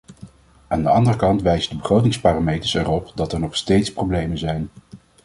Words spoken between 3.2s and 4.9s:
er nog steeds problemen zijn.